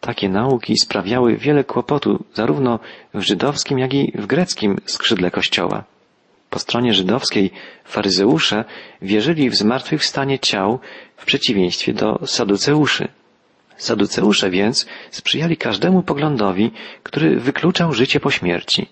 Takie 0.00 0.28
nauki 0.28 0.78
sprawiały 0.78 1.36
wiele 1.36 1.64
kłopotu 1.64 2.24
zarówno 2.34 2.78
w 3.14 3.20
żydowskim, 3.20 3.78
jak 3.78 3.94
i 3.94 4.12
w 4.14 4.26
greckim 4.26 4.76
skrzydle 4.84 5.30
Kościoła. 5.30 5.84
Po 6.50 6.58
stronie 6.58 6.94
żydowskiej 6.94 7.50
faryzeusze 7.84 8.64
wierzyli 9.02 9.50
w 9.50 9.56
zmartwychwstanie 9.56 10.38
ciał 10.38 10.78
w 11.16 11.24
przeciwieństwie 11.24 11.92
do 11.94 12.26
saduceuszy. 12.26 13.08
Saduceusze 13.76 14.50
więc 14.50 14.86
sprzyjali 15.10 15.56
każdemu 15.56 16.02
poglądowi, 16.02 16.70
który 17.02 17.40
wykluczał 17.40 17.92
życie 17.92 18.20
po 18.20 18.30
śmierci. 18.30 18.88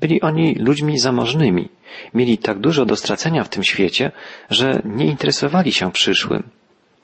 Byli 0.00 0.20
oni 0.20 0.54
ludźmi 0.54 0.98
zamożnymi, 0.98 1.68
mieli 2.14 2.38
tak 2.38 2.58
dużo 2.58 2.84
do 2.84 2.96
stracenia 2.96 3.44
w 3.44 3.48
tym 3.48 3.64
świecie, 3.64 4.12
że 4.50 4.82
nie 4.84 5.06
interesowali 5.06 5.72
się 5.72 5.92
przyszłym. 5.92 6.42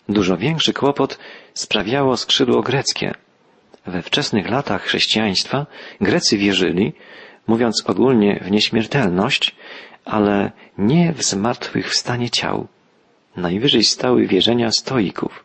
Dużo 0.09 0.37
większy 0.37 0.73
kłopot 0.73 1.19
sprawiało 1.55 2.17
skrzydło 2.17 2.63
greckie. 2.63 3.15
We 3.87 4.03
wczesnych 4.03 4.51
latach 4.51 4.83
chrześcijaństwa 4.83 5.67
Grecy 6.01 6.39
wierzyli, 6.39 6.93
mówiąc 7.47 7.85
ogólnie 7.87 8.41
w 8.45 8.51
nieśmiertelność, 8.51 9.57
ale 10.05 10.53
nie 10.79 11.13
w 11.13 11.23
zmartwychwstanie 11.23 12.31
ciał. 12.31 12.67
Najwyżej 13.37 13.85
stały 13.85 14.27
wierzenia 14.27 14.71
stoików. 14.71 15.45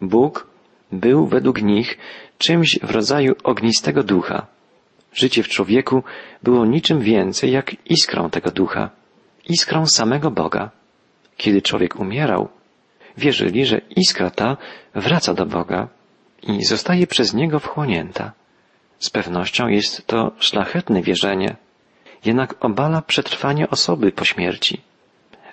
Bóg 0.00 0.51
był 0.92 1.26
według 1.26 1.62
nich 1.62 1.98
czymś 2.38 2.78
w 2.82 2.90
rodzaju 2.90 3.34
ognistego 3.44 4.02
ducha. 4.02 4.46
Życie 5.12 5.42
w 5.42 5.48
człowieku 5.48 6.02
było 6.42 6.66
niczym 6.66 7.00
więcej 7.00 7.52
jak 7.52 7.90
iskrą 7.90 8.30
tego 8.30 8.50
ducha, 8.50 8.90
iskrą 9.48 9.86
samego 9.86 10.30
Boga. 10.30 10.70
Kiedy 11.36 11.62
człowiek 11.62 12.00
umierał, 12.00 12.48
wierzyli, 13.16 13.66
że 13.66 13.80
iskra 13.96 14.30
ta 14.30 14.56
wraca 14.94 15.34
do 15.34 15.46
Boga 15.46 15.88
i 16.42 16.64
zostaje 16.64 17.06
przez 17.06 17.34
Niego 17.34 17.58
wchłonięta. 17.58 18.32
Z 18.98 19.10
pewnością 19.10 19.68
jest 19.68 20.06
to 20.06 20.32
szlachetne 20.38 21.02
wierzenie, 21.02 21.56
jednak 22.24 22.54
obala 22.60 23.02
przetrwanie 23.02 23.70
osoby 23.70 24.12
po 24.12 24.24
śmierci. 24.24 24.80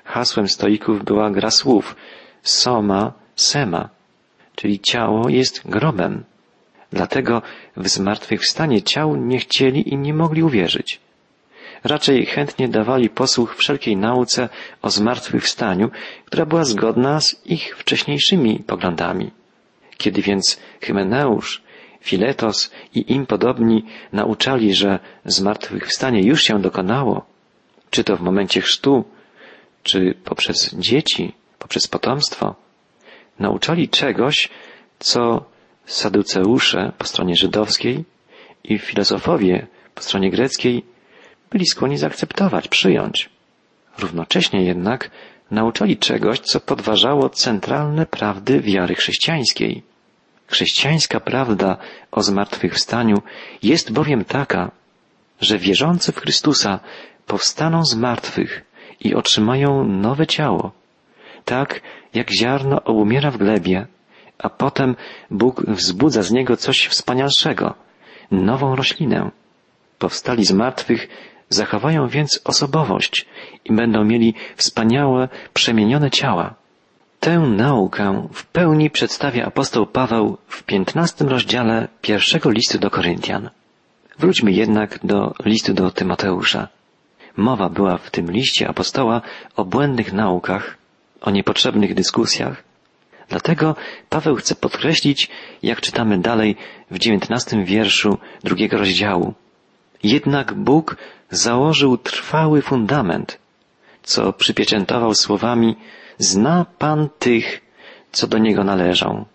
Hasłem 0.03 0.47
stoików 0.47 1.03
była 1.03 1.31
gra 1.31 1.51
słów 1.51 1.95
soma, 2.43 3.13
sema, 3.35 3.89
czyli 4.59 4.79
ciało 4.79 5.29
jest 5.29 5.61
grobem. 5.65 6.23
Dlatego 6.91 7.41
w 7.77 7.87
zmartwychwstanie 7.87 8.81
ciał 8.81 9.15
nie 9.15 9.39
chcieli 9.39 9.93
i 9.93 9.97
nie 9.97 10.13
mogli 10.13 10.43
uwierzyć. 10.43 10.99
Raczej 11.83 12.25
chętnie 12.25 12.67
dawali 12.67 13.09
posłuch 13.09 13.55
wszelkiej 13.55 13.97
nauce 13.97 14.49
o 14.81 14.89
zmartwychwstaniu, 14.89 15.89
która 16.25 16.45
była 16.45 16.65
zgodna 16.65 17.21
z 17.21 17.45
ich 17.45 17.77
wcześniejszymi 17.77 18.63
poglądami. 18.67 19.31
Kiedy 19.97 20.21
więc 20.21 20.59
Hymeneusz, 20.81 21.63
Filetos 22.01 22.71
i 22.95 23.13
im 23.13 23.25
podobni 23.25 23.85
nauczali, 24.13 24.75
że 24.75 24.99
zmartwychwstanie 25.25 26.21
już 26.21 26.43
się 26.43 26.61
dokonało, 26.61 27.25
czy 27.89 28.03
to 28.03 28.17
w 28.17 28.21
momencie 28.21 28.61
chrztu, 28.61 29.03
czy 29.83 30.13
poprzez 30.23 30.75
dzieci, 30.75 31.33
poprzez 31.59 31.87
potomstwo, 31.87 32.68
nauczali 33.39 33.89
czegoś, 33.89 34.49
co 34.99 35.45
saduceusze 35.85 36.91
po 36.97 37.05
stronie 37.05 37.35
żydowskiej 37.35 38.05
i 38.63 38.79
filozofowie 38.79 39.67
po 39.95 40.01
stronie 40.01 40.31
greckiej 40.31 40.83
byli 41.51 41.65
skłonni 41.65 41.97
zaakceptować, 41.97 42.67
przyjąć. 42.67 43.29
Równocześnie 43.99 44.63
jednak 44.63 45.11
nauczali 45.51 45.97
czegoś, 45.97 46.39
co 46.39 46.59
podważało 46.59 47.29
centralne 47.29 48.05
prawdy 48.05 48.61
wiary 48.61 48.95
chrześcijańskiej. 48.95 49.83
Chrześcijańska 50.47 51.19
prawda 51.19 51.77
o 52.11 52.21
zmartwychwstaniu 52.23 53.21
jest 53.63 53.91
bowiem 53.91 54.25
taka, 54.25 54.71
że 55.41 55.57
wierzący 55.57 56.11
w 56.11 56.19
Chrystusa 56.19 56.79
powstaną 57.27 57.85
z 57.85 57.95
martwych 57.95 58.65
i 58.99 59.15
otrzymają 59.15 59.83
nowe 59.83 60.27
ciało, 60.27 60.71
tak 61.45 61.81
jak 62.13 62.31
ziarno 62.31 62.83
obumiera 62.83 63.31
w 63.31 63.37
glebie, 63.37 63.87
a 64.37 64.49
potem 64.49 64.95
Bóg 65.31 65.65
wzbudza 65.65 66.23
z 66.23 66.31
niego 66.31 66.57
coś 66.57 66.87
wspanialszego, 66.87 67.73
nową 68.31 68.75
roślinę. 68.75 69.31
Powstali 69.99 70.45
z 70.45 70.51
martwych 70.51 71.07
zachowają 71.49 72.07
więc 72.07 72.41
osobowość 72.45 73.25
i 73.65 73.75
będą 73.75 74.03
mieli 74.03 74.33
wspaniałe, 74.55 75.29
przemienione 75.53 76.11
ciała. 76.11 76.53
Tę 77.19 77.39
naukę 77.39 78.27
w 78.33 78.45
pełni 78.45 78.89
przedstawia 78.89 79.45
apostoł 79.45 79.85
Paweł 79.85 80.37
w 80.47 80.63
piętnastym 80.63 81.29
rozdziale 81.29 81.87
pierwszego 82.01 82.49
listu 82.49 82.79
do 82.79 82.89
Koryntian. 82.89 83.49
Wróćmy 84.19 84.51
jednak 84.51 84.99
do 85.03 85.33
listu 85.45 85.73
do 85.73 85.91
Tymoteusza. 85.91 86.67
Mowa 87.37 87.69
była 87.69 87.97
w 87.97 88.11
tym 88.11 88.31
liście 88.31 88.67
apostoła 88.67 89.21
o 89.55 89.65
błędnych 89.65 90.13
naukach, 90.13 90.78
o 91.21 91.31
niepotrzebnych 91.31 91.93
dyskusjach. 91.93 92.63
Dlatego 93.29 93.75
Paweł 94.09 94.35
chce 94.35 94.55
podkreślić, 94.55 95.29
jak 95.63 95.81
czytamy 95.81 96.17
dalej 96.17 96.55
w 96.91 96.99
dziewiętnastym 96.99 97.65
wierszu 97.65 98.17
drugiego 98.43 98.77
rozdziału. 98.77 99.33
Jednak 100.03 100.53
Bóg 100.53 100.97
założył 101.31 101.97
trwały 101.97 102.61
fundament, 102.61 103.37
co 104.03 104.33
przypieczętował 104.33 105.15
słowami 105.15 105.75
Zna 106.17 106.65
Pan 106.77 107.09
tych, 107.19 107.61
co 108.11 108.27
do 108.27 108.37
Niego 108.37 108.63
należą. 108.63 109.25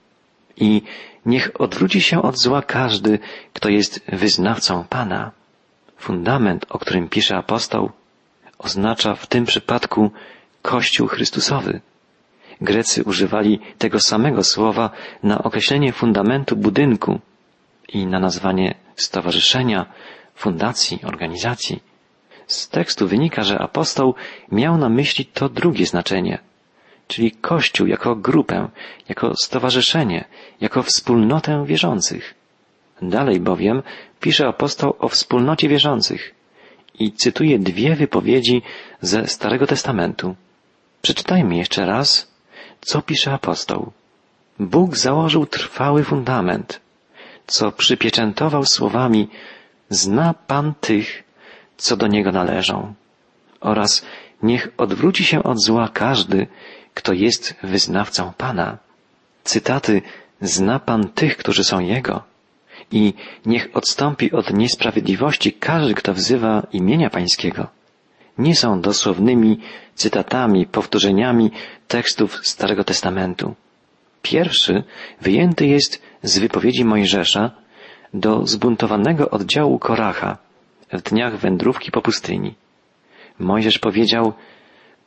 I 0.56 0.82
niech 1.26 1.60
odwróci 1.60 2.00
się 2.00 2.22
od 2.22 2.38
zła 2.38 2.62
każdy, 2.62 3.18
kto 3.52 3.68
jest 3.68 4.00
wyznawcą 4.08 4.84
Pana. 4.84 5.30
Fundament, 5.98 6.66
o 6.68 6.78
którym 6.78 7.08
pisze 7.08 7.36
apostoł, 7.36 7.90
oznacza 8.58 9.14
w 9.14 9.26
tym 9.26 9.44
przypadku 9.44 10.10
Kościół 10.64 11.06
Chrystusowy. 11.08 11.80
Grecy 12.60 13.04
używali 13.04 13.60
tego 13.78 14.00
samego 14.00 14.44
słowa 14.44 14.90
na 15.22 15.42
określenie 15.42 15.92
fundamentu 15.92 16.56
budynku 16.56 17.20
i 17.88 18.06
na 18.06 18.18
nazwanie 18.18 18.74
stowarzyszenia, 18.96 19.86
fundacji, 20.34 20.98
organizacji. 21.04 21.82
Z 22.46 22.68
tekstu 22.68 23.08
wynika, 23.08 23.42
że 23.42 23.58
apostoł 23.58 24.14
miał 24.52 24.78
na 24.78 24.88
myśli 24.88 25.26
to 25.26 25.48
drugie 25.48 25.86
znaczenie, 25.86 26.38
czyli 27.08 27.30
Kościół 27.32 27.86
jako 27.86 28.16
grupę, 28.16 28.68
jako 29.08 29.32
stowarzyszenie, 29.42 30.24
jako 30.60 30.82
wspólnotę 30.82 31.64
wierzących. 31.66 32.34
Dalej 33.02 33.40
bowiem 33.40 33.82
pisze 34.20 34.46
apostoł 34.48 34.96
o 34.98 35.08
wspólnocie 35.08 35.68
wierzących 35.68 36.34
i 36.98 37.12
cytuje 37.12 37.58
dwie 37.58 37.96
wypowiedzi 37.96 38.62
ze 39.00 39.26
Starego 39.26 39.66
Testamentu. 39.66 40.34
Przeczytajmy 41.04 41.56
jeszcze 41.56 41.86
raz, 41.86 42.28
co 42.80 43.02
pisze 43.02 43.32
apostoł. 43.32 43.92
Bóg 44.58 44.96
założył 44.96 45.46
trwały 45.46 46.04
fundament, 46.04 46.80
co 47.46 47.72
przypieczętował 47.72 48.64
słowami 48.64 49.28
Zna 49.90 50.34
Pan 50.46 50.74
tych, 50.80 51.22
co 51.76 51.96
do 51.96 52.06
Niego 52.06 52.32
należą. 52.32 52.94
Oraz 53.60 54.04
niech 54.42 54.68
odwróci 54.76 55.24
się 55.24 55.42
od 55.42 55.60
zła 55.60 55.88
każdy, 55.88 56.46
kto 56.94 57.12
jest 57.12 57.54
wyznawcą 57.62 58.32
Pana. 58.36 58.78
Cytaty 59.44 60.02
Zna 60.40 60.78
Pan 60.78 61.08
tych, 61.08 61.36
którzy 61.36 61.64
są 61.64 61.80
Jego 61.80 62.22
i 62.90 63.14
niech 63.46 63.68
odstąpi 63.74 64.32
od 64.32 64.52
niesprawiedliwości 64.52 65.52
każdy, 65.52 65.94
kto 65.94 66.14
wzywa 66.14 66.66
imienia 66.72 67.10
Pańskiego. 67.10 67.66
Nie 68.38 68.56
są 68.56 68.80
dosłownymi 68.80 69.60
cytatami, 69.94 70.66
powtórzeniami 70.66 71.50
tekstów 71.88 72.40
Starego 72.46 72.84
Testamentu. 72.84 73.54
Pierwszy 74.22 74.84
wyjęty 75.20 75.66
jest 75.66 76.02
z 76.22 76.38
wypowiedzi 76.38 76.84
Mojżesza 76.84 77.50
do 78.14 78.46
zbuntowanego 78.46 79.30
oddziału 79.30 79.78
Koracha 79.78 80.38
w 80.92 81.02
dniach 81.02 81.36
wędrówki 81.36 81.90
po 81.90 82.02
pustyni. 82.02 82.54
Mojżesz 83.38 83.78
powiedział, 83.78 84.32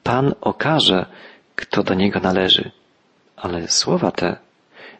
Pan 0.03 0.33
okaże, 0.41 1.05
kto 1.55 1.83
do 1.83 1.93
niego 1.93 2.19
należy. 2.19 2.71
Ale 3.35 3.67
słowa 3.67 4.11
te 4.11 4.37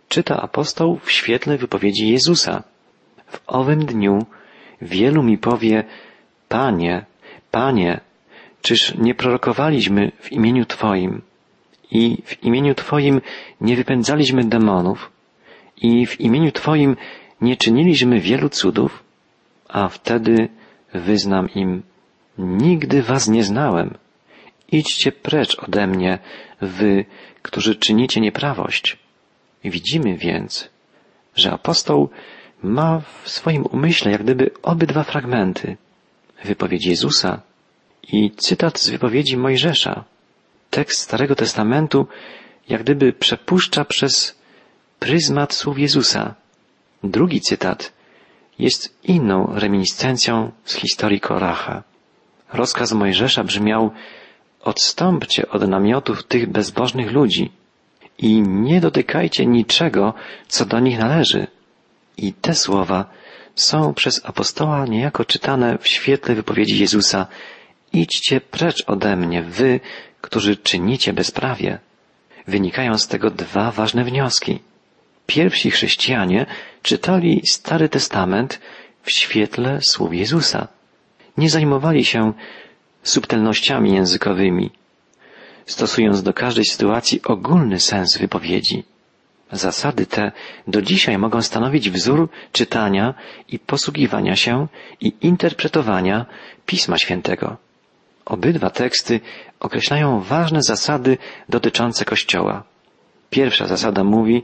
czyta 0.10 0.42
apostoł 0.42 1.00
w 1.04 1.12
świetle 1.12 1.58
wypowiedzi 1.58 2.10
Jezusa. 2.10 2.64
W 3.28 3.42
owym 3.48 3.86
dniu 3.86 4.26
wielu 4.82 5.24
mi 5.24 5.38
powie, 5.38 5.84
Panie, 6.50 7.06
Panie, 7.52 8.00
czyż 8.68 8.94
nie 8.96 9.16
prorokowaliśmy 9.16 10.12
w 10.20 10.32
imieniu 10.32 10.66
Twoim 10.66 11.22
i 11.92 12.18
w 12.26 12.44
imieniu 12.44 12.76
Twoim 12.76 13.22
nie 13.62 13.76
wypędzaliśmy 13.76 14.44
demonów 14.44 15.12
i 15.82 16.06
w 16.06 16.22
imieniu 16.22 16.52
Twoim 16.52 16.98
nie 17.42 17.58
czyniliśmy 17.58 18.20
wielu 18.20 18.50
cudów? 18.50 19.04
A 19.68 19.88
wtedy 19.88 20.50
wyznam 20.94 21.50
im, 21.56 21.84
nigdy 22.38 23.02
was 23.02 23.28
nie 23.28 23.44
znałem. 23.44 23.98
Idźcie 24.72 25.12
precz 25.12 25.60
ode 25.60 25.88
mnie, 25.88 26.20
wy, 26.62 27.06
którzy 27.42 27.76
czynicie 27.76 28.22
nieprawość. 28.22 28.98
Widzimy 29.64 30.18
więc, 30.18 30.70
że 31.36 31.52
apostoł 31.52 32.10
ma 32.64 33.02
w 33.24 33.30
swoim 33.30 33.66
umyśle 33.66 34.12
jak 34.12 34.24
gdyby 34.24 34.52
obydwa 34.64 35.04
fragmenty. 35.04 35.78
Wypowiedź 36.46 36.86
Jezusa 36.86 37.42
i 38.12 38.32
cytat 38.32 38.80
z 38.80 38.90
wypowiedzi 38.90 39.38
Mojżesza. 39.38 40.04
Tekst 40.70 41.02
Starego 41.02 41.36
Testamentu 41.36 42.08
jak 42.70 42.84
gdyby 42.84 43.14
przepuszcza 43.14 43.86
przez 43.86 44.36
pryzmat 45.00 45.54
słów 45.54 45.80
Jezusa. 45.80 46.36
Drugi 47.04 47.42
cytat 47.42 47.94
jest 48.60 48.98
inną 49.04 49.52
reminiscencją 49.54 50.52
z 50.66 50.74
historii 50.76 51.20
Koracha. 51.20 51.84
Rozkaz 52.54 52.92
Mojżesza 52.92 53.44
brzmiał 53.44 53.92
Odstąpcie 54.62 55.50
od 55.50 55.68
namiotów 55.68 56.24
tych 56.24 56.50
bezbożnych 56.50 57.12
ludzi 57.12 57.52
i 58.18 58.42
nie 58.42 58.82
dotykajcie 58.82 59.46
niczego, 59.46 60.14
co 60.48 60.66
do 60.66 60.80
nich 60.80 61.00
należy. 61.00 61.48
I 62.18 62.34
te 62.34 62.56
słowa 62.56 63.06
są 63.56 63.94
przez 63.94 64.26
apostoła 64.26 64.86
niejako 64.86 65.26
czytane 65.26 65.78
w 65.78 65.88
świetle 65.88 66.36
wypowiedzi 66.36 66.80
Jezusa 66.80 67.28
Idźcie 67.98 68.42
precz 68.42 68.84
ode 68.88 69.16
mnie, 69.16 69.44
wy, 69.44 69.80
którzy 70.22 70.58
czynicie 70.58 71.14
bezprawie. 71.14 71.80
Wynikają 72.48 72.98
z 72.98 73.08
tego 73.08 73.30
dwa 73.30 73.72
ważne 73.72 74.04
wnioski. 74.04 74.60
Pierwsi 75.26 75.72
chrześcijanie 75.72 76.46
czytali 76.82 77.42
Stary 77.46 77.90
Testament 77.90 78.60
w 79.04 79.12
świetle 79.12 79.80
słów 79.82 80.14
Jezusa. 80.14 80.68
Nie 81.38 81.50
zajmowali 81.50 82.06
się 82.06 82.34
subtelnościami 83.04 83.94
językowymi, 83.94 84.72
stosując 85.66 86.24
do 86.24 86.34
każdej 86.34 86.66
sytuacji 86.66 87.22
ogólny 87.24 87.80
sens 87.80 88.18
wypowiedzi. 88.18 88.84
Zasady 89.52 90.06
te 90.06 90.32
do 90.68 90.82
dzisiaj 90.82 91.18
mogą 91.18 91.42
stanowić 91.42 91.90
wzór 91.90 92.30
czytania 92.52 93.14
i 93.48 93.60
posługiwania 93.60 94.36
się 94.36 94.68
i 95.02 95.14
interpretowania 95.22 96.26
Pisma 96.66 96.98
Świętego. 96.98 97.67
Obydwa 98.28 98.70
teksty 98.70 99.20
określają 99.60 100.22
ważne 100.22 100.64
zasady 100.64 101.18
dotyczące 101.50 102.06
Kościoła. 102.06 102.64
Pierwsza 103.30 103.68
zasada 103.68 104.04
mówi, 104.04 104.44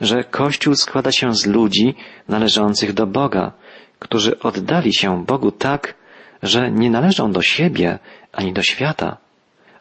że 0.00 0.24
Kościół 0.24 0.74
składa 0.74 1.12
się 1.12 1.34
z 1.34 1.46
ludzi 1.46 1.94
należących 2.28 2.92
do 2.92 3.06
Boga, 3.06 3.52
którzy 3.98 4.38
oddali 4.38 4.94
się 4.94 5.24
Bogu 5.24 5.52
tak, 5.52 5.94
że 6.42 6.70
nie 6.70 6.90
należą 6.90 7.32
do 7.32 7.42
siebie 7.42 7.98
ani 8.32 8.52
do 8.52 8.62
świata, 8.62 9.16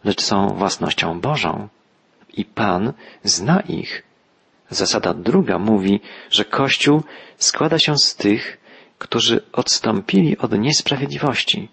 lecz 0.03 0.21
są 0.21 0.47
własnością 0.47 1.21
Bożą. 1.21 1.67
I 2.33 2.45
Pan 2.45 2.93
zna 3.23 3.59
ich. 3.59 4.03
Zasada 4.69 5.13
druga 5.13 5.59
mówi, 5.59 5.99
że 6.29 6.45
Kościół 6.45 7.03
składa 7.37 7.79
się 7.79 7.97
z 7.97 8.15
tych, 8.15 8.57
którzy 8.97 9.41
odstąpili 9.53 10.37
od 10.37 10.59
niesprawiedliwości. 10.59 11.69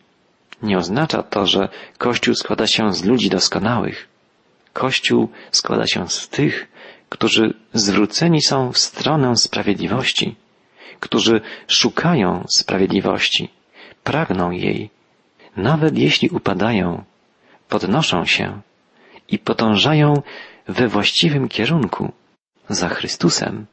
Nie 0.65 0.79
oznacza 0.79 1.23
to, 1.23 1.47
że 1.47 1.69
Kościół 1.99 2.35
składa 2.35 2.67
się 2.67 2.93
z 2.93 3.05
ludzi 3.05 3.31
doskonałych. 3.31 4.09
Kościół 4.73 5.29
składa 5.51 5.87
się 5.87 6.09
z 6.09 6.29
tych, 6.29 6.69
którzy 7.09 7.55
zwróceni 7.75 8.43
są 8.43 8.73
w 8.73 8.79
stronę 8.79 9.37
sprawiedliwości, 9.37 10.37
którzy 11.01 11.41
szukają 11.69 12.45
sprawiedliwości, 12.57 13.49
pragną 14.05 14.51
jej, 14.51 14.91
nawet 15.57 15.99
jeśli 15.99 16.29
upadają, 16.29 17.05
podnoszą 17.69 18.25
się 18.25 18.61
i 19.29 19.39
podążają 19.39 20.23
we 20.69 20.89
właściwym 20.89 21.49
kierunku 21.49 22.13
za 22.69 22.89
Chrystusem. 22.89 23.67